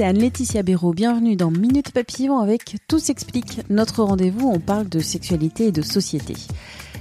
c'est 0.00 0.06
Anne-Laetitia 0.06 0.62
Béraud. 0.62 0.94
Bienvenue 0.94 1.36
dans 1.36 1.50
Minute 1.50 1.92
Papillon 1.92 2.38
avec 2.38 2.76
Tout 2.88 2.98
s'explique. 2.98 3.60
Notre 3.68 4.02
rendez-vous, 4.02 4.48
on 4.48 4.58
parle 4.58 4.88
de 4.88 4.98
sexualité 4.98 5.66
et 5.66 5.72
de 5.72 5.82
société. 5.82 6.32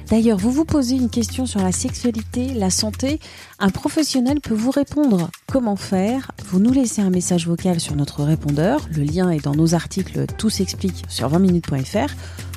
D'ailleurs, 0.09 0.37
vous 0.37 0.51
vous 0.51 0.65
posez 0.65 0.95
une 0.95 1.09
question 1.09 1.45
sur 1.45 1.61
la 1.61 1.71
sexualité, 1.71 2.53
la 2.53 2.69
santé, 2.69 3.21
un 3.59 3.69
professionnel 3.69 4.41
peut 4.41 4.53
vous 4.53 4.71
répondre. 4.71 5.29
Comment 5.47 5.77
faire? 5.77 6.31
Vous 6.47 6.59
nous 6.59 6.73
laissez 6.73 7.01
un 7.01 7.09
message 7.09 7.47
vocal 7.47 7.79
sur 7.79 7.95
notre 7.95 8.23
répondeur. 8.23 8.85
Le 8.93 9.03
lien 9.03 9.29
est 9.29 9.45
dans 9.45 9.55
nos 9.55 9.75
articles 9.75 10.25
Tout 10.37 10.49
s'explique 10.49 11.05
sur 11.07 11.29
20minutes.fr. 11.29 12.13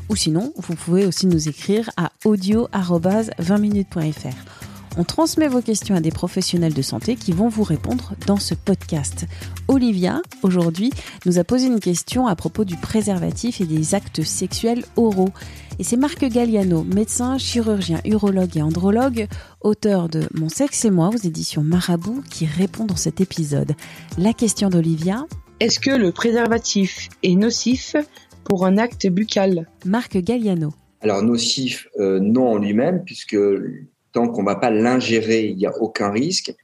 Ou 0.08 0.16
sinon, 0.16 0.52
vous 0.56 0.74
pouvez 0.74 1.06
aussi 1.06 1.28
nous 1.28 1.48
écrire 1.48 1.88
à 1.96 2.10
audio-20minutes.fr. 2.24 4.61
On 4.98 5.04
transmet 5.04 5.48
vos 5.48 5.62
questions 5.62 5.94
à 5.94 6.00
des 6.00 6.10
professionnels 6.10 6.74
de 6.74 6.82
santé 6.82 7.16
qui 7.16 7.32
vont 7.32 7.48
vous 7.48 7.62
répondre 7.62 8.12
dans 8.26 8.36
ce 8.36 8.54
podcast. 8.54 9.24
Olivia, 9.66 10.20
aujourd'hui, 10.42 10.90
nous 11.24 11.38
a 11.38 11.44
posé 11.44 11.66
une 11.66 11.80
question 11.80 12.26
à 12.26 12.36
propos 12.36 12.66
du 12.66 12.76
préservatif 12.76 13.62
et 13.62 13.64
des 13.64 13.94
actes 13.94 14.22
sexuels 14.22 14.84
oraux. 14.96 15.30
Et 15.78 15.84
c'est 15.84 15.96
Marc 15.96 16.22
Galliano, 16.22 16.84
médecin, 16.84 17.38
chirurgien, 17.38 18.00
urologue 18.04 18.54
et 18.58 18.62
andrologue, 18.62 19.28
auteur 19.62 20.10
de 20.10 20.28
Mon 20.34 20.50
sexe 20.50 20.84
et 20.84 20.90
moi 20.90 21.08
aux 21.08 21.26
éditions 21.26 21.62
Marabout, 21.62 22.22
qui 22.30 22.44
répond 22.44 22.84
dans 22.84 22.96
cet 22.96 23.22
épisode. 23.22 23.72
La 24.18 24.34
question 24.34 24.68
d'Olivia. 24.68 25.26
Est-ce 25.60 25.80
que 25.80 25.90
le 25.90 26.12
préservatif 26.12 27.08
est 27.22 27.34
nocif 27.34 27.96
pour 28.44 28.66
un 28.66 28.76
acte 28.76 29.06
buccal? 29.06 29.70
Marc 29.86 30.18
Galliano. 30.18 30.74
Alors 31.00 31.22
nocif, 31.22 31.88
euh, 31.98 32.20
non 32.20 32.50
en 32.50 32.58
lui-même, 32.58 33.02
puisque 33.04 33.36
tant 34.12 34.28
qu'on 34.28 34.42
ne 34.42 34.46
va 34.46 34.56
pas 34.56 34.70
l'ingérer, 34.70 35.46
il 35.46 35.56
n'y 35.56 35.66
a 35.66 35.76
aucun 35.78 36.10
risque. 36.10 36.54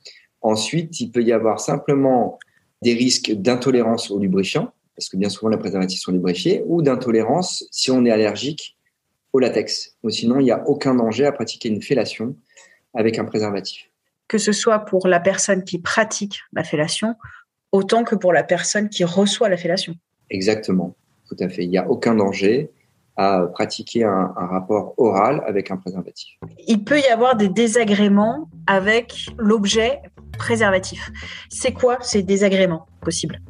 Ensuite, 0.41 1.01
il 1.01 1.11
peut 1.11 1.23
y 1.23 1.33
avoir 1.33 1.61
simplement 1.61 2.39
des 2.83 2.95
risques 2.95 3.33
d'intolérance 3.33 4.11
au 4.11 4.19
lubrifiant, 4.19 4.73
parce 4.95 5.09
que 5.09 5.17
bien 5.17 5.29
souvent 5.29 5.51
les 5.51 5.59
préservatifs 5.59 6.01
sont 6.01 6.13
lubrifiés, 6.13 6.63
ou 6.67 6.83
d'intolérance 6.83 7.65
si 7.71 7.91
on 7.91 8.05
est 8.05 8.11
allergique 8.11 8.77
au 9.33 9.39
latex. 9.39 9.97
Ou 10.03 10.11
sinon, 10.11 10.41
il 10.41 10.45
n'y 10.45 10.51
a 10.51 10.67
aucun 10.69 10.95
danger 10.95 11.27
à 11.27 11.33
pratiquer 11.33 11.69
une 11.69 11.83
fellation 11.83 12.37
avec 12.95 13.19
un 13.19 13.25
préservatif. 13.25 13.91
Que 14.29 14.39
ce 14.39 14.53
soit 14.53 14.81
pour 14.81 15.09
la 15.09 15.21
personne 15.21 15.65
qui 15.65 15.79
pratique 15.79 16.41
la 16.53 16.65
fellation, 16.65 17.15
autant 17.73 18.05
que 18.05 18.15
pour 18.15 18.33
la 18.33 18.45
personne 18.45 18.89
qui 18.89 19.05
reçoit 19.05 19.49
la 19.49 19.57
fellation. 19.57 19.95
Exactement, 20.31 20.95
tout 21.29 21.37
à 21.41 21.49
fait. 21.49 21.65
Il 21.65 21.71
n'y 21.71 21.79
a 21.79 21.89
aucun 21.89 22.15
danger 22.15 22.71
à 23.19 23.49
pratiquer 23.53 24.05
un, 24.05 24.33
rapport 24.37 24.95
oral 24.97 25.43
avec 25.45 25.73
un 25.73 25.77
préservatif. 25.77 26.39
Il 26.69 26.85
peut 26.85 27.01
y 27.01 27.07
avoir 27.07 27.37
des 27.37 27.49
désagréments 27.49 28.49
avec 28.69 29.27
l'objet 29.37 30.01
préservatif. 30.39 31.11
C'est 31.51 31.73
quoi 31.73 31.99
ces 32.01 32.23
désagréments 32.23 32.87
possibles? 33.03 33.41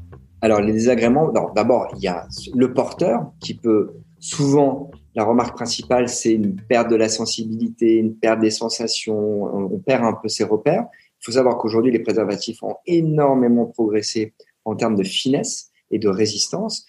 Alors 0.41 0.61
les 0.61 0.73
désagréments, 0.73 1.31
d'abord 1.55 1.89
il 1.97 2.03
y 2.03 2.09
a 2.09 2.27
le 2.55 2.73
porteur 2.73 3.31
qui 3.41 3.55
peut 3.55 3.93
souvent, 4.21 4.91
la 5.15 5.25
remarque 5.25 5.55
principale 5.55 6.09
c'est 6.09 6.33
une 6.33 6.57
perte 6.57 6.89
de 6.89 6.97
la 6.97 7.11
sensibilité, 7.11 7.97
une 7.97 8.15
perte 8.15 8.41
des 8.41 8.51
sensations, 8.51 9.45
on 9.55 9.79
perd 9.79 10.03
un 10.05 10.15
peu 10.15 10.29
ses 10.29 10.45
repères. 10.45 10.87
Il 11.21 11.25
faut 11.27 11.33
savoir 11.33 11.59
qu'aujourd'hui 11.59 11.93
les 11.93 11.99
préservatifs 11.99 12.63
ont 12.63 12.77
énormément 12.87 13.67
progressé 13.67 14.33
en 14.65 14.77
termes 14.77 14.97
de 14.97 15.05
finesse 15.05 15.71
et 15.91 15.99
de 15.99 16.09
résistance 16.09 16.87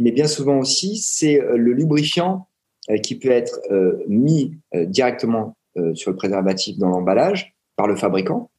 mais 0.00 0.12
bien 0.12 0.26
souvent 0.26 0.58
aussi, 0.58 0.96
c'est 0.96 1.40
euh, 1.40 1.56
le 1.56 1.72
lubrifiant 1.72 2.48
euh, 2.90 2.96
qui 2.96 3.18
peut 3.18 3.30
être 3.30 3.60
euh, 3.70 4.02
mis 4.08 4.56
directement 4.72 5.56
sur 5.94 6.10
le 6.10 6.16
préservatif 6.16 6.76
dans 6.78 6.88
l'emballage 6.88 7.54
par 7.76 7.86
le 7.86 7.94
fabricant 7.94 8.50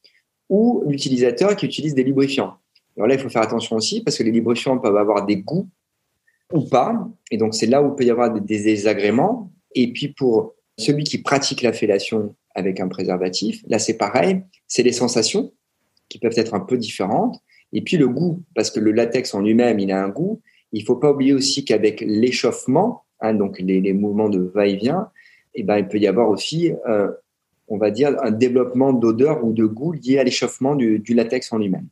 ou 0.49 0.81
l'utilisateur 0.87 1.57
qui 1.57 1.65
utilise 1.65 1.93
des 1.93 2.03
lubrifiants. 2.03 2.55
Alors 2.95 3.07
là, 3.07 3.15
il 3.15 3.19
faut 3.19 3.29
faire 3.29 3.41
attention 3.41 3.75
aussi 3.75 4.01
parce 4.01 4.17
que 4.17 4.23
les 4.23 4.31
lubrifiants 4.31 4.77
peuvent 4.77 4.95
avoir 4.95 5.25
des 5.25 5.35
goûts 5.35 5.69
ou 6.53 6.61
pas. 6.61 7.07
Et 7.29 7.37
donc, 7.37 7.53
c'est 7.53 7.65
là 7.65 7.83
où 7.83 7.89
il 7.89 7.95
peut 7.95 8.05
y 8.05 8.09
avoir 8.09 8.31
des 8.31 8.39
désagréments. 8.39 9.51
Et 9.75 9.91
puis, 9.91 10.07
pour 10.07 10.55
celui 10.77 11.03
qui 11.03 11.17
pratique 11.21 11.61
la 11.61 11.73
fellation 11.73 12.33
avec 12.55 12.79
un 12.79 12.87
préservatif, 12.87 13.61
là, 13.67 13.77
c'est 13.77 13.97
pareil. 13.97 14.41
C'est 14.67 14.83
les 14.83 14.93
sensations 14.93 15.51
qui 16.07 16.17
peuvent 16.17 16.37
être 16.37 16.53
un 16.53 16.61
peu 16.61 16.77
différentes. 16.77 17.41
Et 17.73 17.81
puis, 17.81 17.97
le 17.97 18.07
goût, 18.07 18.41
parce 18.55 18.71
que 18.71 18.79
le 18.79 18.93
latex 18.93 19.33
en 19.33 19.41
lui-même, 19.41 19.79
il 19.79 19.91
a 19.91 20.01
un 20.01 20.09
goût. 20.09 20.41
Il 20.73 20.83
faut 20.83 20.95
pas 20.95 21.11
oublier 21.11 21.33
aussi 21.33 21.65
qu'avec 21.65 22.01
l'échauffement, 22.01 23.03
hein, 23.19 23.33
donc 23.33 23.59
les, 23.59 23.93
mouvements 23.93 24.29
de 24.29 24.39
va-et-vient, 24.39 25.09
eh 25.53 25.63
ben, 25.63 25.77
il 25.77 25.87
peut 25.87 25.97
y 25.97 26.07
avoir 26.07 26.29
aussi, 26.29 26.71
euh, 26.87 27.11
on 27.67 27.77
va 27.77 27.91
dire, 27.91 28.15
un 28.23 28.31
développement 28.31 28.93
d'odeur 28.93 29.43
ou 29.43 29.53
de 29.53 29.65
goût 29.65 29.91
lié 29.91 30.19
à 30.19 30.23
l'échauffement 30.23 30.75
du, 30.75 31.03
latex 31.13 31.51
en 31.51 31.57
lui-même. 31.57 31.87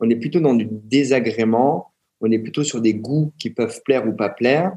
On 0.00 0.10
est 0.10 0.16
plutôt 0.16 0.40
dans 0.40 0.54
du 0.54 0.66
désagrément, 0.70 1.92
on 2.20 2.30
est 2.30 2.38
plutôt 2.38 2.64
sur 2.64 2.80
des 2.80 2.94
goûts 2.94 3.32
qui 3.38 3.50
peuvent 3.50 3.80
plaire 3.84 4.06
ou 4.06 4.12
pas 4.12 4.28
plaire, 4.28 4.76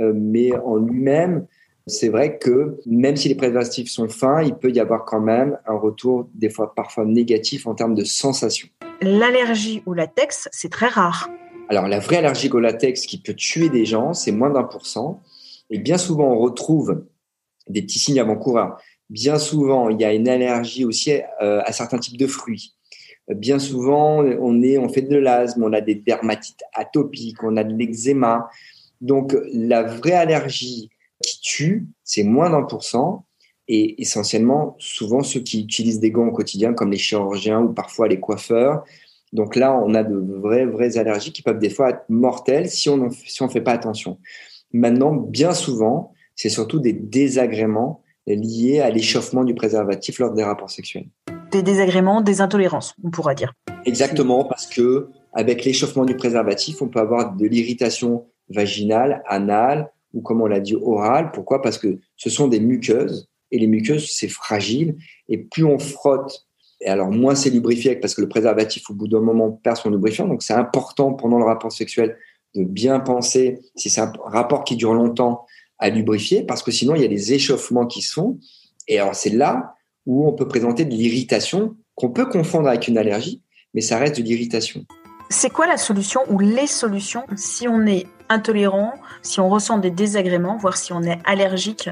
euh, 0.00 0.12
mais 0.14 0.56
en 0.56 0.76
lui-même, 0.76 1.46
c'est 1.86 2.08
vrai 2.08 2.38
que 2.38 2.78
même 2.86 3.16
si 3.16 3.28
les 3.28 3.36
préservatifs 3.36 3.90
sont 3.90 4.08
fins, 4.08 4.42
il 4.42 4.54
peut 4.54 4.70
y 4.72 4.80
avoir 4.80 5.04
quand 5.04 5.20
même 5.20 5.58
un 5.66 5.76
retour 5.76 6.28
des 6.34 6.50
fois 6.50 6.74
parfois 6.74 7.04
négatif 7.04 7.66
en 7.66 7.74
termes 7.74 7.94
de 7.94 8.04
sensation. 8.04 8.68
L'allergie 9.02 9.82
au 9.86 9.94
latex, 9.94 10.48
c'est 10.50 10.70
très 10.70 10.88
rare. 10.88 11.30
Alors, 11.68 11.88
la 11.88 11.98
vraie 11.98 12.18
allergie 12.18 12.48
au 12.50 12.60
latex 12.60 13.06
qui 13.06 13.18
peut 13.18 13.34
tuer 13.34 13.68
des 13.68 13.84
gens, 13.84 14.14
c'est 14.14 14.32
moins 14.32 14.50
d'un 14.50 14.62
pour 14.62 14.86
cent. 14.86 15.22
Et 15.70 15.78
bien 15.78 15.98
souvent, 15.98 16.32
on 16.32 16.38
retrouve 16.38 17.04
des 17.68 17.82
petits 17.82 17.98
signes 17.98 18.20
avant-coureurs. 18.20 18.78
Bien 19.10 19.38
souvent, 19.38 19.88
il 19.88 20.00
y 20.00 20.04
a 20.04 20.14
une 20.14 20.28
allergie 20.28 20.84
aussi 20.84 21.12
euh, 21.42 21.60
à 21.64 21.72
certains 21.72 21.98
types 21.98 22.16
de 22.16 22.26
fruits. 22.26 22.74
Bien 23.28 23.58
souvent, 23.58 24.22
on, 24.22 24.62
est, 24.62 24.78
on 24.78 24.88
fait 24.88 25.02
de 25.02 25.16
l'asthme, 25.16 25.64
on 25.64 25.72
a 25.72 25.80
des 25.80 25.96
dermatites 25.96 26.62
atopiques, 26.72 27.42
on 27.42 27.56
a 27.56 27.64
de 27.64 27.74
l'eczéma. 27.74 28.48
Donc, 29.00 29.36
la 29.52 29.82
vraie 29.82 30.12
allergie 30.12 30.90
qui 31.20 31.40
tue, 31.40 31.86
c'est 32.04 32.22
moins 32.22 32.50
d'un 32.50 32.62
pour 32.62 32.84
cent. 32.84 33.24
Et 33.66 34.00
essentiellement, 34.00 34.76
souvent, 34.78 35.24
ceux 35.24 35.40
qui 35.40 35.60
utilisent 35.60 35.98
des 35.98 36.12
gants 36.12 36.28
au 36.28 36.32
quotidien, 36.32 36.72
comme 36.72 36.92
les 36.92 36.98
chirurgiens 36.98 37.60
ou 37.60 37.72
parfois 37.72 38.06
les 38.06 38.20
coiffeurs, 38.20 38.84
donc 39.36 39.54
là, 39.54 39.78
on 39.78 39.94
a 39.94 40.02
de 40.02 40.16
vraies, 40.16 40.64
vraies 40.64 40.96
allergies 40.96 41.30
qui 41.30 41.42
peuvent 41.42 41.58
des 41.58 41.68
fois 41.68 41.90
être 41.90 42.04
mortelles 42.08 42.70
si 42.70 42.88
on 42.88 42.96
ne 42.96 43.10
si 43.10 43.46
fait 43.50 43.60
pas 43.60 43.72
attention. 43.72 44.18
Maintenant, 44.72 45.12
bien 45.12 45.52
souvent, 45.52 46.14
c'est 46.34 46.48
surtout 46.48 46.80
des 46.80 46.94
désagréments 46.94 48.00
liés 48.26 48.80
à 48.80 48.88
l'échauffement 48.88 49.44
du 49.44 49.54
préservatif 49.54 50.20
lors 50.20 50.32
des 50.32 50.42
rapports 50.42 50.70
sexuels. 50.70 51.08
Des 51.50 51.62
désagréments, 51.62 52.22
des 52.22 52.40
intolérances, 52.40 52.94
on 53.04 53.10
pourra 53.10 53.34
dire. 53.34 53.52
Exactement, 53.84 54.44
parce 54.44 54.66
que 54.66 55.10
avec 55.34 55.66
l'échauffement 55.66 56.06
du 56.06 56.16
préservatif, 56.16 56.80
on 56.80 56.88
peut 56.88 56.98
avoir 56.98 57.36
de 57.36 57.46
l'irritation 57.46 58.24
vaginale, 58.48 59.22
anale 59.26 59.92
ou 60.14 60.22
comme 60.22 60.40
on 60.40 60.46
l'a 60.46 60.60
dit 60.60 60.76
orale. 60.76 61.30
Pourquoi? 61.30 61.60
Parce 61.60 61.76
que 61.76 61.98
ce 62.16 62.30
sont 62.30 62.48
des 62.48 62.60
muqueuses 62.60 63.28
et 63.50 63.58
les 63.58 63.66
muqueuses 63.66 64.10
c'est 64.10 64.28
fragile 64.28 64.96
et 65.28 65.36
plus 65.36 65.64
on 65.64 65.78
frotte 65.78 66.46
et 66.80 66.88
alors, 66.88 67.10
moins 67.10 67.34
c'est 67.34 67.50
lubrifié 67.50 67.96
parce 67.96 68.14
que 68.14 68.20
le 68.20 68.28
préservatif, 68.28 68.90
au 68.90 68.94
bout 68.94 69.08
d'un 69.08 69.20
moment, 69.20 69.50
perd 69.50 69.76
son 69.76 69.90
lubrifiant. 69.90 70.26
Donc, 70.26 70.42
c'est 70.42 70.54
important 70.54 71.14
pendant 71.14 71.38
le 71.38 71.44
rapport 71.44 71.72
sexuel 71.72 72.18
de 72.54 72.64
bien 72.64 73.00
penser, 73.00 73.60
si 73.76 73.90
c'est 73.90 74.00
un 74.00 74.12
rapport 74.24 74.64
qui 74.64 74.76
dure 74.76 74.94
longtemps, 74.94 75.46
à 75.78 75.90
lubrifier 75.90 76.42
parce 76.42 76.62
que 76.62 76.70
sinon, 76.70 76.94
il 76.94 77.02
y 77.02 77.04
a 77.04 77.08
des 77.08 77.34
échauffements 77.34 77.86
qui 77.86 78.02
se 78.02 78.14
font. 78.14 78.38
Et 78.88 78.98
alors, 78.98 79.14
c'est 79.14 79.30
là 79.30 79.74
où 80.06 80.26
on 80.26 80.32
peut 80.32 80.48
présenter 80.48 80.84
de 80.84 80.94
l'irritation 80.94 81.76
qu'on 81.94 82.10
peut 82.10 82.26
confondre 82.26 82.68
avec 82.68 82.88
une 82.88 82.98
allergie, 82.98 83.42
mais 83.74 83.80
ça 83.80 83.98
reste 83.98 84.18
de 84.18 84.22
l'irritation. 84.22 84.84
C'est 85.28 85.50
quoi 85.50 85.66
la 85.66 85.76
solution 85.76 86.20
ou 86.30 86.38
les 86.38 86.66
solutions 86.66 87.24
si 87.36 87.68
on 87.68 87.84
est 87.84 88.06
intolérant, 88.28 88.92
si 89.22 89.40
on 89.40 89.48
ressent 89.48 89.78
des 89.78 89.90
désagréments, 89.90 90.56
voire 90.56 90.76
si 90.76 90.92
on 90.92 91.02
est 91.02 91.18
allergique 91.24 91.90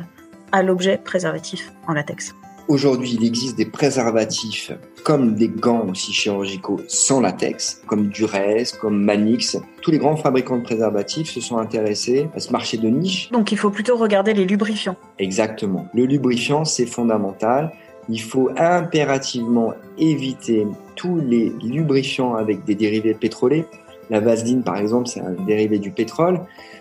à 0.53 0.63
l'objet 0.63 0.99
préservatif 0.99 1.73
en 1.89 1.95
latex? 1.95 2.35
Aujourd'hui, 2.67 3.19
il 3.21 3.27
existe 3.27 3.59
des 3.59 3.67
préservatifs 3.67 4.73
comme 5.05 5.35
des 5.35 5.49
gants 5.49 5.87
aussi 5.91 6.15
chirurgicaux 6.15 6.81
sans 6.89 7.21
latex, 7.21 7.83
comme 7.87 8.09
Durez, 8.09 8.65
comme 8.81 9.05
Manix. 9.05 9.59
Tous 9.83 9.91
les 9.91 9.99
grands 9.99 10.17
fabricants 10.17 10.57
de 10.57 10.63
préservatifs 10.63 11.29
se 11.31 11.43
sont 11.43 11.59
intéressés 11.59 12.27
à 12.35 12.41
ce 12.41 12.51
marché 12.53 12.79
de 12.79 12.89
niche. 12.89 13.31
Donc 13.31 13.53
il 13.53 13.59
faut 13.59 13.69
plutôt 13.69 13.99
regarder 13.99 14.33
les 14.33 14.47
lubrifiants. 14.47 14.97
Exactement. 15.19 15.89
Le 15.93 16.07
lubrifiant, 16.07 16.65
c'est 16.65 16.87
fondamental. 16.87 17.71
Il 18.09 18.23
faut 18.23 18.49
impérativement 18.57 19.75
éviter 19.99 20.67
tous 20.97 21.21
les 21.21 21.53
lubrifiants 21.63 22.35
avec 22.35 22.65
des 22.65 22.75
dérivés 22.75 23.13
pétroliers. 23.13 23.67
La 24.09 24.21
vaseline, 24.21 24.63
par 24.63 24.79
exemple, 24.79 25.09
c'est 25.09 25.21
un 25.21 25.33
dérivé 25.47 25.79
du 25.79 25.91
pétrole. 25.91 26.41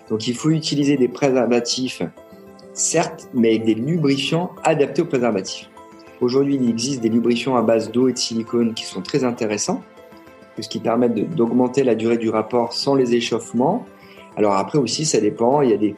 Donc 0.09 0.29
il 0.29 0.36
faut 0.36 0.51
utiliser 0.51 0.95
des 0.95 1.09
préservatifs, 1.09 2.03
certes, 2.74 3.27
mais 3.33 3.50
avec 3.50 3.65
des 3.65 3.75
lubrifiants 3.75 4.51
adaptés 4.63 5.01
aux 5.01 5.07
préservatifs. 5.07 5.69
Aujourd'hui, 6.23 6.55
il 6.55 6.69
existe 6.69 7.01
des 7.01 7.09
lubrifiants 7.09 7.57
à 7.57 7.61
base 7.61 7.91
d'eau 7.91 8.07
et 8.07 8.13
de 8.13 8.17
silicone 8.17 8.73
qui 8.73 8.85
sont 8.85 9.01
très 9.01 9.25
intéressants, 9.25 9.83
qui 10.69 10.79
permettent 10.79 11.35
d'augmenter 11.35 11.83
la 11.83 11.95
durée 11.95 12.17
du 12.17 12.29
rapport 12.29 12.71
sans 12.71 12.95
les 12.95 13.13
échauffements. 13.13 13.85
Alors 14.37 14.53
après 14.53 14.79
aussi, 14.79 15.03
ça 15.05 15.19
dépend. 15.19 15.61
Il 15.61 15.71
y 15.71 15.73
a 15.73 15.77
des, 15.77 15.95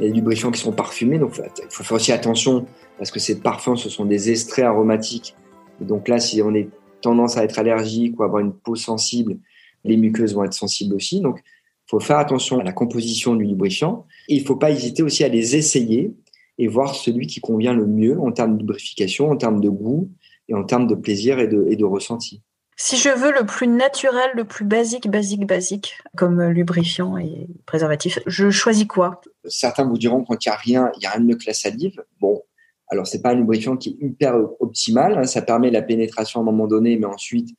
lubrifiants 0.00 0.50
qui 0.50 0.60
sont 0.60 0.72
parfumés, 0.72 1.18
donc 1.20 1.38
il 1.38 1.70
faut 1.70 1.84
faire 1.84 1.96
aussi 1.96 2.10
attention 2.10 2.66
parce 2.98 3.12
que 3.12 3.20
ces 3.20 3.38
parfums, 3.38 3.76
ce 3.76 3.88
sont 3.88 4.04
des 4.04 4.30
extraits 4.32 4.64
aromatiques. 4.64 5.36
donc 5.80 6.08
là, 6.08 6.18
si 6.18 6.42
on 6.42 6.52
est 6.54 6.68
tendance 7.00 7.36
à 7.36 7.44
être 7.44 7.60
allergique 7.60 8.18
ou 8.18 8.24
avoir 8.24 8.40
une 8.42 8.52
peau 8.52 8.74
sensible, 8.74 9.38
Les 9.84 9.96
muqueuses 9.96 10.34
vont 10.34 10.42
être 10.42 10.54
sensibles 10.54 10.96
aussi. 10.96 11.20
Donc, 11.20 11.38
il 11.38 11.90
faut 11.90 12.00
faire 12.00 12.18
attention 12.18 12.58
à 12.58 12.64
la 12.64 12.72
composition 12.72 13.36
du 13.36 13.44
lubrifiant. 13.44 14.06
Et 14.28 14.34
il 14.34 14.42
ne 14.42 14.46
faut 14.46 14.56
pas 14.56 14.72
hésiter 14.72 15.04
aussi 15.04 15.22
à 15.22 15.28
les 15.28 15.54
essayer 15.54 16.12
et 16.58 16.68
voir 16.68 16.94
celui 16.94 17.26
qui 17.26 17.40
convient 17.40 17.72
le 17.72 17.86
mieux 17.86 18.18
en 18.20 18.32
termes 18.32 18.54
de 18.54 18.60
lubrification, 18.60 19.30
en 19.30 19.36
termes 19.36 19.60
de 19.60 19.68
goût 19.68 20.10
et 20.48 20.54
en 20.54 20.64
termes 20.64 20.86
de 20.86 20.94
plaisir 20.94 21.38
et 21.38 21.46
de, 21.46 21.66
et 21.68 21.76
de 21.76 21.84
ressenti. 21.84 22.42
Si 22.76 22.96
je 22.96 23.08
veux 23.08 23.32
le 23.32 23.44
plus 23.44 23.66
naturel, 23.66 24.30
le 24.34 24.44
plus 24.44 24.64
basique, 24.64 25.10
basique, 25.10 25.46
basique, 25.46 25.98
comme 26.16 26.40
lubrifiant 26.42 27.16
et 27.16 27.48
préservatif, 27.66 28.20
je 28.26 28.50
choisis 28.50 28.86
quoi? 28.86 29.20
Certains 29.46 29.84
vous 29.84 29.98
diront 29.98 30.22
quand 30.22 30.44
il 30.44 30.48
n'y 30.48 30.52
a 30.52 30.56
rien, 30.56 30.92
il 30.94 31.00
n'y 31.00 31.06
a 31.06 31.10
rien 31.10 31.20
de 31.20 31.26
mieux 31.26 31.36
que 31.36 31.46
la 31.46 31.54
salive. 31.54 32.00
Bon, 32.20 32.40
alors 32.88 33.06
c'est 33.06 33.20
pas 33.20 33.30
un 33.30 33.34
lubrifiant 33.34 33.76
qui 33.76 33.90
est 33.90 34.04
hyper 34.04 34.36
optimal, 34.60 35.18
hein. 35.18 35.24
ça 35.24 35.42
permet 35.42 35.70
la 35.70 35.82
pénétration 35.82 36.40
à 36.40 36.42
un 36.42 36.46
moment 36.46 36.66
donné, 36.66 36.96
mais 36.96 37.06
ensuite 37.06 37.50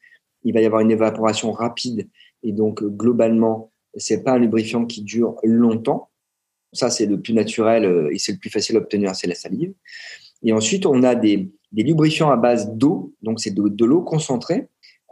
il 0.44 0.54
va 0.54 0.62
y 0.62 0.66
avoir 0.66 0.81
une 0.81 0.92
évaporation 0.92 1.51
rapide 1.51 2.10
et 2.44 2.54
donc 2.54 2.81
globalement 2.84 3.72
c'est 3.96 4.24
pas 4.24 4.34
un 4.34 4.40
lubrifiant 4.40 4.86
qui 4.86 5.01
dure 5.01 5.36
longtemps. 5.44 6.09
Ça, 6.74 6.89
c'est 6.89 7.06
le 7.06 7.19
plus 7.19 7.33
naturel 7.33 7.86
euh, 7.86 8.13
et 8.13 8.19
c'est 8.19 8.31
le 8.31 8.38
plus 8.38 8.50
facile 8.50 8.77
à 8.77 8.80
obtenir, 8.80 9.16
c'est 9.16 9.27
la 9.27 9.36
salive. 9.36 9.74
Et 10.44 10.54
ensuite, 10.54 10.86
on 10.86 11.04
a 11.04 11.16
des, 11.16 11.50
lubrifiants 11.71 12.31
à 12.31 12.38
base 12.38 12.71
d'eau, 12.74 13.13
donc 13.21 13.39
c'est 13.39 13.51
de, 13.51 13.86
l'eau 13.86 14.01
concentrée, 14.01 14.68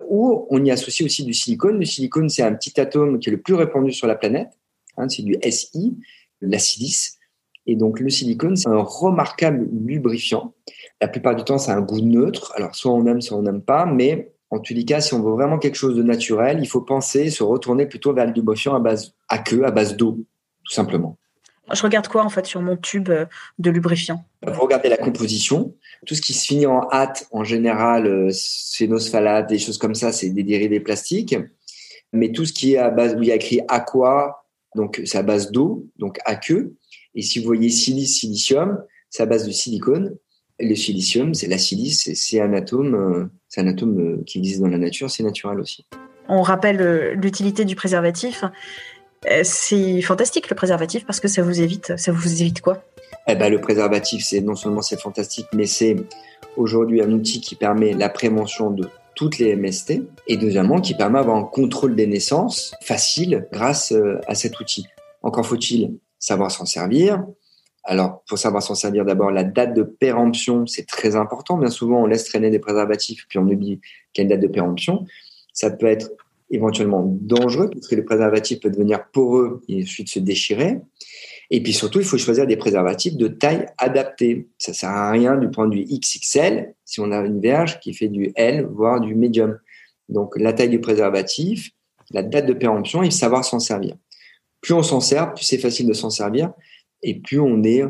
ou 0.07 0.47
on 0.49 0.63
y 0.63 0.71
associe 0.71 1.05
aussi 1.05 1.23
du 1.23 1.33
silicone. 1.33 1.79
Le 1.79 1.85
silicone, 1.85 2.29
c'est 2.29 2.43
un 2.43 2.53
petit 2.53 2.79
atome 2.79 3.19
qui 3.19 3.29
est 3.29 3.31
le 3.31 3.41
plus 3.41 3.55
répandu 3.55 3.91
sur 3.91 4.07
la 4.07 4.15
planète, 4.15 4.49
hein, 4.97 5.09
c'est 5.09 5.23
du 5.23 5.35
SI, 5.49 5.97
la 6.41 6.59
silice. 6.59 7.17
Et 7.65 7.75
donc 7.75 7.99
le 7.99 8.09
silicone, 8.09 8.55
c'est 8.55 8.69
un 8.69 8.81
remarquable 8.81 9.67
lubrifiant. 9.85 10.53
La 11.01 11.09
plupart 11.09 11.35
du 11.35 11.43
temps, 11.43 11.57
a 11.57 11.73
un 11.73 11.81
goût 11.81 11.99
neutre. 11.99 12.53
Alors 12.55 12.73
soit 12.75 12.93
on 12.93 13.05
aime, 13.05 13.21
soit 13.21 13.37
on 13.37 13.41
n'aime 13.41 13.61
pas, 13.61 13.85
mais 13.85 14.31
en 14.49 14.59
tous 14.59 14.73
les 14.73 14.85
cas, 14.85 15.01
si 15.01 15.13
on 15.13 15.21
veut 15.21 15.33
vraiment 15.33 15.59
quelque 15.59 15.75
chose 15.75 15.95
de 15.97 16.03
naturel, 16.03 16.59
il 16.61 16.67
faut 16.67 16.81
penser, 16.81 17.29
se 17.29 17.43
retourner 17.43 17.85
plutôt 17.85 18.13
vers 18.13 18.25
le 18.25 18.31
lubrifiant 18.31 18.73
à 18.73 18.79
base 18.79 19.13
à 19.27 19.39
queue, 19.39 19.65
à 19.65 19.71
base 19.71 19.97
d'eau, 19.97 20.19
tout 20.63 20.73
simplement. 20.73 21.17
Je 21.73 21.81
regarde 21.81 22.07
quoi 22.07 22.23
en 22.23 22.29
fait 22.29 22.45
sur 22.45 22.61
mon 22.61 22.77
tube 22.77 23.09
euh, 23.09 23.25
de 23.59 23.69
lubrifiant? 23.69 24.23
Vous 24.45 24.61
regardez 24.61 24.89
la 24.89 24.97
composition. 24.97 25.75
Tout 26.05 26.15
ce 26.15 26.21
qui 26.21 26.33
se 26.33 26.45
finit 26.45 26.65
en 26.65 26.87
hâte, 26.91 27.27
en 27.31 27.43
général, 27.43 28.07
euh, 28.07 28.29
c'est 28.31 28.87
nos 28.87 28.99
phtalates, 28.99 29.49
des 29.49 29.59
choses 29.59 29.77
comme 29.77 29.95
ça, 29.95 30.11
c'est 30.11 30.29
des 30.29 30.43
dérivés 30.43 30.79
plastiques. 30.79 31.35
Mais 32.13 32.31
tout 32.31 32.45
ce 32.45 32.53
qui 32.53 32.73
est 32.73 32.77
à 32.77 32.89
base, 32.89 33.15
où 33.15 33.21
il 33.21 33.27
y 33.27 33.31
a 33.31 33.35
écrit 33.35 33.59
aqua, 33.67 34.45
donc 34.75 35.01
c'est 35.05 35.17
à 35.17 35.23
base 35.23 35.51
d'eau, 35.51 35.87
donc 35.97 36.19
aqueux. 36.23 36.75
Et 37.15 37.21
si 37.21 37.39
vous 37.39 37.45
voyez 37.45 37.69
silice, 37.69 38.19
silicium, 38.19 38.81
c'est 39.09 39.23
à 39.23 39.25
base 39.25 39.45
de 39.45 39.51
silicone. 39.51 40.15
le 40.59 40.75
silicium, 40.75 41.33
c'est 41.33 41.47
la 41.47 41.57
silice, 41.57 42.13
c'est 42.13 42.39
un 42.39 42.53
atome, 42.53 42.95
euh, 42.95 43.25
c'est 43.49 43.59
un 43.59 43.67
atome 43.67 44.23
qui 44.23 44.37
existe 44.37 44.61
dans 44.61 44.67
la 44.67 44.77
nature, 44.77 45.11
c'est 45.11 45.23
naturel 45.23 45.59
aussi. 45.59 45.85
On 46.29 46.41
rappelle 46.41 47.13
l'utilité 47.13 47.65
du 47.65 47.75
préservatif. 47.75 48.43
Euh, 49.25 49.41
c'est 49.43 50.01
fantastique 50.01 50.49
le 50.49 50.55
préservatif 50.55 51.05
parce 51.05 51.19
que 51.19 51.27
ça 51.27 51.41
vous 51.41 51.61
évite, 51.61 51.97
ça 51.97 52.11
vous 52.11 52.41
évite 52.41 52.61
quoi? 52.61 52.83
Eh 53.27 53.35
ben, 53.35 53.51
le 53.51 53.59
préservatif, 53.59 54.23
c'est 54.23 54.41
non 54.41 54.55
seulement 54.55 54.81
c'est 54.81 54.99
fantastique, 54.99 55.47
mais 55.53 55.65
c'est 55.65 55.95
aujourd'hui 56.55 57.01
un 57.01 57.11
outil 57.11 57.41
qui 57.41 57.55
permet 57.55 57.93
la 57.93 58.09
prévention 58.09 58.71
de 58.71 58.87
toutes 59.15 59.39
les 59.39 59.55
MST 59.55 60.03
et 60.27 60.37
deuxièmement 60.37 60.79
qui 60.79 60.93
permet 60.93 61.19
d'avoir 61.19 61.37
un 61.37 61.43
contrôle 61.43 61.95
des 61.95 62.07
naissances 62.07 62.75
facile 62.83 63.47
grâce 63.51 63.91
euh, 63.91 64.19
à 64.27 64.35
cet 64.35 64.59
outil. 64.59 64.85
Encore 65.23 65.45
faut-il 65.45 65.97
savoir 66.19 66.51
s'en 66.51 66.65
servir. 66.65 67.23
Alors, 67.83 68.23
pour 68.27 68.37
savoir 68.37 68.61
s'en 68.61 68.75
servir, 68.75 69.05
d'abord, 69.05 69.31
la 69.31 69.43
date 69.43 69.73
de 69.73 69.83
péremption, 69.83 70.67
c'est 70.67 70.85
très 70.85 71.15
important. 71.15 71.57
Bien 71.57 71.69
souvent, 71.69 72.03
on 72.03 72.05
laisse 72.05 72.25
traîner 72.25 72.49
des 72.49 72.59
préservatifs, 72.59 73.25
puis 73.29 73.39
on 73.39 73.43
oublie 73.43 73.79
une 74.17 74.27
date 74.27 74.41
de 74.41 74.47
péremption. 74.47 75.05
Ça 75.53 75.71
peut 75.71 75.85
être 75.87 76.09
éventuellement 76.49 77.03
dangereux 77.21 77.69
parce 77.69 77.87
que 77.87 77.95
le 77.95 78.05
préservatif 78.05 78.59
peut 78.59 78.69
devenir 78.69 79.09
poreux 79.11 79.61
et 79.67 79.83
ensuite 79.83 80.09
se 80.09 80.19
déchirer. 80.19 80.79
Et 81.49 81.61
puis 81.61 81.73
surtout, 81.73 81.99
il 81.99 82.05
faut 82.05 82.17
choisir 82.17 82.45
des 82.45 82.57
préservatifs 82.57 83.15
de 83.15 83.27
taille 83.27 83.65
adaptée. 83.77 84.47
Ça 84.57 84.73
sert 84.73 84.89
à 84.89 85.11
rien 85.11 85.37
du 85.37 85.47
de 85.47 85.75
vue 85.75 85.85
XXL 85.85 86.73
si 86.83 86.99
on 86.99 87.11
a 87.11 87.19
une 87.19 87.41
verge 87.41 87.79
qui 87.79 87.93
fait 87.93 88.09
du 88.09 88.31
L, 88.35 88.65
voire 88.65 88.99
du 88.99 89.15
médium. 89.15 89.57
Donc 90.09 90.37
la 90.37 90.53
taille 90.53 90.69
du 90.69 90.79
préservatif, 90.79 91.71
la 92.11 92.23
date 92.23 92.45
de 92.45 92.53
péremption 92.53 93.03
et 93.03 93.11
savoir 93.11 93.45
s'en 93.45 93.59
servir. 93.59 93.95
Plus 94.61 94.73
on 94.73 94.83
s'en 94.83 94.99
sert, 94.99 95.33
plus 95.33 95.45
c'est 95.45 95.57
facile 95.57 95.87
de 95.87 95.93
s'en 95.93 96.09
servir 96.09 96.51
et 97.03 97.19
plus 97.19 97.39
on 97.39 97.63
est 97.63 97.83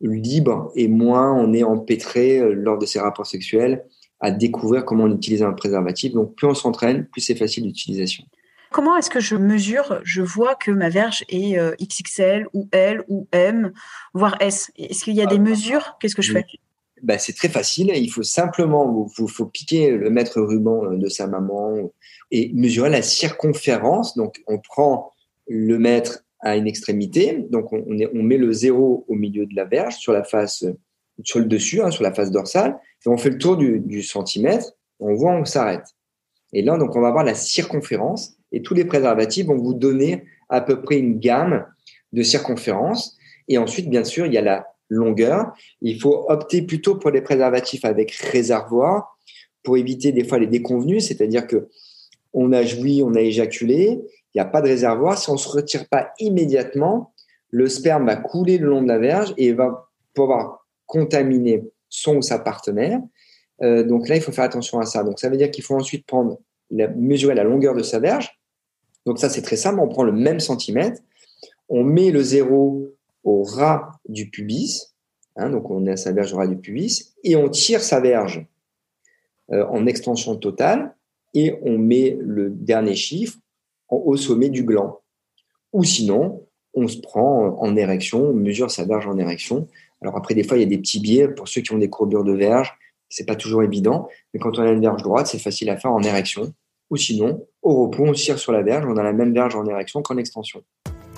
libre 0.00 0.72
et 0.74 0.88
moins 0.88 1.32
on 1.32 1.52
est 1.52 1.62
empêtré 1.62 2.38
euh, 2.38 2.52
lors 2.54 2.78
de 2.78 2.86
ses 2.86 2.98
rapports 2.98 3.26
sexuels 3.26 3.84
à 4.22 4.30
découvrir 4.30 4.84
comment 4.84 5.04
on 5.04 5.14
utilise 5.14 5.42
un 5.42 5.52
préservatif. 5.52 6.12
Donc 6.12 6.34
plus 6.36 6.46
on 6.46 6.54
s'entraîne, 6.54 7.06
plus 7.06 7.20
c'est 7.20 7.34
facile 7.34 7.64
d'utilisation. 7.64 8.24
Comment 8.70 8.96
est-ce 8.96 9.10
que 9.10 9.20
je 9.20 9.36
mesure, 9.36 10.00
je 10.02 10.22
vois 10.22 10.54
que 10.54 10.70
ma 10.70 10.88
verge 10.88 11.24
est 11.28 11.58
euh, 11.58 11.74
XXL 11.78 12.46
ou 12.54 12.68
L 12.72 13.02
ou 13.08 13.28
M, 13.32 13.72
voire 14.14 14.36
S? 14.40 14.70
Est-ce 14.78 15.04
qu'il 15.04 15.14
y 15.14 15.20
a 15.20 15.26
des 15.26 15.40
mesures? 15.40 15.98
Qu'est-ce 16.00 16.14
que 16.14 16.22
je 16.22 16.32
fais? 16.32 16.46
Bah, 17.02 17.18
C'est 17.18 17.34
très 17.34 17.50
facile. 17.50 17.92
Il 17.94 18.08
faut 18.08 18.22
simplement, 18.22 19.06
il 19.18 19.28
faut, 19.28 19.46
piquer 19.46 19.90
le 19.90 20.08
mètre 20.08 20.40
ruban 20.40 20.84
euh, 20.84 20.96
de 20.96 21.08
sa 21.08 21.26
maman 21.26 21.92
et 22.30 22.50
mesurer 22.54 22.88
la 22.88 23.02
circonférence. 23.02 24.16
Donc 24.16 24.42
on 24.46 24.58
prend 24.58 25.12
le 25.48 25.78
mètre 25.78 26.24
à 26.40 26.56
une 26.56 26.68
extrémité. 26.68 27.44
Donc 27.50 27.72
on, 27.72 27.84
on 27.88 28.22
met 28.22 28.38
le 28.38 28.52
zéro 28.52 29.04
au 29.08 29.14
milieu 29.14 29.44
de 29.44 29.54
la 29.54 29.64
verge 29.64 29.96
sur 29.96 30.12
la 30.12 30.24
face 30.24 30.64
sur 31.24 31.38
le 31.38 31.46
dessus, 31.46 31.82
hein, 31.82 31.90
sur 31.90 32.02
la 32.02 32.12
face 32.12 32.30
dorsale, 32.30 32.78
et 33.04 33.08
on 33.08 33.16
fait 33.16 33.30
le 33.30 33.38
tour 33.38 33.56
du, 33.56 34.02
centimètre, 34.02 34.72
on 35.00 35.14
voit 35.14 35.32
on 35.32 35.44
s'arrête. 35.44 35.84
Et 36.52 36.62
là, 36.62 36.76
donc, 36.76 36.94
on 36.96 37.00
va 37.00 37.08
avoir 37.08 37.24
la 37.24 37.34
circonférence, 37.34 38.36
et 38.52 38.62
tous 38.62 38.74
les 38.74 38.84
préservatifs 38.84 39.46
vont 39.46 39.56
vous 39.56 39.74
donner 39.74 40.24
à 40.48 40.60
peu 40.60 40.82
près 40.82 40.98
une 40.98 41.18
gamme 41.18 41.64
de 42.12 42.22
circonférence. 42.22 43.16
Et 43.48 43.56
ensuite, 43.58 43.88
bien 43.88 44.04
sûr, 44.04 44.26
il 44.26 44.34
y 44.34 44.38
a 44.38 44.42
la 44.42 44.66
longueur. 44.90 45.52
Il 45.80 45.98
faut 45.98 46.26
opter 46.28 46.62
plutôt 46.62 46.96
pour 46.96 47.10
les 47.10 47.22
préservatifs 47.22 47.84
avec 47.84 48.12
réservoir 48.12 49.16
pour 49.62 49.76
éviter 49.76 50.12
des 50.12 50.24
fois 50.24 50.38
les 50.38 50.46
déconvenus, 50.46 51.06
c'est-à-dire 51.06 51.46
que 51.46 51.68
on 52.32 52.52
a 52.52 52.62
joui, 52.62 53.02
on 53.04 53.14
a 53.14 53.20
éjaculé, 53.20 54.00
il 54.34 54.38
n'y 54.38 54.40
a 54.40 54.46
pas 54.46 54.62
de 54.62 54.68
réservoir. 54.68 55.18
Si 55.18 55.28
on 55.30 55.34
ne 55.34 55.38
se 55.38 55.48
retire 55.48 55.88
pas 55.88 56.12
immédiatement, 56.18 57.12
le 57.50 57.68
sperme 57.68 58.06
va 58.06 58.16
couler 58.16 58.58
le 58.58 58.68
long 58.68 58.82
de 58.82 58.88
la 58.88 58.98
verge 58.98 59.34
et 59.36 59.52
va 59.52 59.90
pouvoir 60.14 60.61
contaminer 60.92 61.64
son 61.88 62.16
ou 62.16 62.22
sa 62.22 62.38
partenaire. 62.38 63.00
Euh, 63.62 63.82
donc 63.82 64.08
là, 64.08 64.16
il 64.16 64.20
faut 64.20 64.30
faire 64.30 64.44
attention 64.44 64.78
à 64.78 64.84
ça. 64.84 65.02
Donc 65.02 65.18
ça 65.18 65.30
veut 65.30 65.38
dire 65.38 65.50
qu'il 65.50 65.64
faut 65.64 65.74
ensuite 65.74 66.06
prendre, 66.06 66.38
mesurer 66.70 67.34
la 67.34 67.44
longueur 67.44 67.74
de 67.74 67.82
sa 67.82 67.98
verge. 67.98 68.38
Donc 69.06 69.18
ça, 69.18 69.30
c'est 69.30 69.40
très 69.40 69.56
simple. 69.56 69.80
On 69.80 69.88
prend 69.88 70.04
le 70.04 70.12
même 70.12 70.38
centimètre, 70.38 71.00
on 71.70 71.82
met 71.82 72.10
le 72.10 72.22
zéro 72.22 72.94
au 73.24 73.42
ras 73.42 73.92
du 74.06 74.28
pubis. 74.28 74.92
Hein, 75.36 75.48
donc 75.48 75.70
on 75.70 75.86
est 75.86 75.92
à 75.92 75.96
sa 75.96 76.12
verge 76.12 76.34
au 76.34 76.36
ras 76.36 76.46
du 76.46 76.58
pubis 76.58 77.14
et 77.24 77.36
on 77.36 77.48
tire 77.48 77.80
sa 77.80 78.00
verge 78.00 78.46
euh, 79.50 79.64
en 79.68 79.86
extension 79.86 80.36
totale 80.36 80.94
et 81.32 81.54
on 81.62 81.78
met 81.78 82.18
le 82.20 82.50
dernier 82.50 82.94
chiffre 82.94 83.38
au 83.88 84.16
sommet 84.16 84.50
du 84.50 84.62
gland. 84.62 85.00
Ou 85.72 85.84
sinon, 85.84 86.46
on 86.74 86.86
se 86.86 86.98
prend 86.98 87.58
en 87.58 87.76
érection, 87.76 88.28
on 88.28 88.34
mesure 88.34 88.70
sa 88.70 88.84
verge 88.84 89.06
en 89.06 89.16
érection 89.16 89.68
alors 90.02 90.16
après, 90.16 90.34
des 90.34 90.42
fois, 90.42 90.56
il 90.56 90.60
y 90.60 90.64
a 90.64 90.68
des 90.68 90.78
petits 90.78 91.00
biais 91.00 91.28
pour 91.28 91.48
ceux 91.48 91.60
qui 91.60 91.72
ont 91.72 91.78
des 91.78 91.88
courbures 91.88 92.24
de 92.24 92.32
verge. 92.32 92.76
C'est 93.08 93.26
pas 93.26 93.36
toujours 93.36 93.62
évident, 93.62 94.08
mais 94.32 94.40
quand 94.40 94.58
on 94.58 94.62
a 94.62 94.70
une 94.70 94.80
verge 94.80 95.02
droite, 95.02 95.26
c'est 95.26 95.38
facile 95.38 95.70
à 95.70 95.76
faire 95.76 95.92
en 95.92 96.02
érection. 96.02 96.52
Ou 96.90 96.96
sinon, 96.96 97.46
au 97.62 97.84
repos, 97.84 98.04
on 98.04 98.12
tire 98.12 98.38
sur 98.38 98.52
la 98.52 98.62
verge, 98.62 98.84
on 98.86 98.96
a 98.96 99.02
la 99.02 99.12
même 99.12 99.32
verge 99.32 99.54
en 99.54 99.64
érection 99.66 100.02
qu'en 100.02 100.16
extension. 100.16 100.62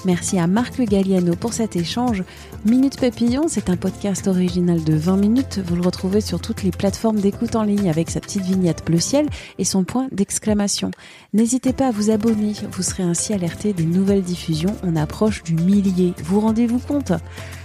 Merci 0.05 0.39
à 0.39 0.47
Marc 0.47 0.77
Le 0.79 0.85
Galliano 0.85 1.35
pour 1.35 1.55
cet 1.55 1.77
échange. 1.77 2.25
Minute 2.67 3.01
Papillon, 3.01 3.45
c'est 3.49 3.71
un 3.71 3.77
podcast 3.77 4.29
original 4.29 4.85
de 4.85 4.95
20 4.95 5.17
minutes. 5.17 5.61
Vous 5.67 5.77
le 5.77 5.83
retrouvez 5.83 6.21
sur 6.21 6.41
toutes 6.41 6.63
les 6.63 6.71
plateformes 6.71 7.21
d'écoute 7.21 7.57
en 7.57 7.63
ligne 7.63 7.89
avec 7.89 8.11
sa 8.11 8.21
petite 8.21 8.43
vignette 8.43 8.85
bleu 8.85 9.01
ciel 9.01 9.29
et 9.59 9.65
son 9.65 9.85
point 9.85 10.09
d'exclamation. 10.13 10.91
N'hésitez 11.33 11.73
pas 11.73 11.89
à 11.89 11.91
vous 11.91 12.11
abonner, 12.11 12.53
vous 12.71 12.83
serez 12.83 13.03
ainsi 13.03 13.33
alerté 13.33 13.73
des 13.73 13.87
nouvelles 13.87 14.23
diffusions. 14.23 14.77
On 14.83 14.97
approche 14.97 15.43
du 15.43 15.55
millier. 15.55 16.13
Vous 16.23 16.41
rendez-vous 16.41 16.79
compte? 16.79 17.13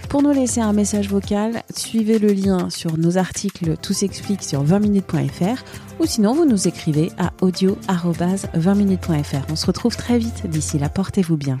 Pour 0.08 0.22
nous 0.22 0.32
laisser 0.32 0.60
un 0.60 0.72
message 0.72 1.08
vocal, 1.08 1.62
suivez 1.76 2.18
le 2.18 2.32
lien 2.32 2.68
sur 2.68 2.98
nos 2.98 3.16
articles 3.16 3.76
Tout 3.80 3.92
s'explique 3.92 4.42
sur 4.42 4.64
20minutes.fr 4.64 5.62
ou 6.00 6.06
sinon 6.06 6.34
vous 6.34 6.46
nous 6.46 6.66
écrivez 6.66 7.12
à 7.16 7.32
audio 7.42 7.78
20minutes.fr. 7.88 9.52
On 9.52 9.56
se 9.56 9.66
retrouve 9.66 9.96
très 9.96 10.18
vite. 10.18 10.46
D'ici 10.48 10.78
là, 10.78 10.88
portez-vous 10.88 11.36
bien. 11.36 11.60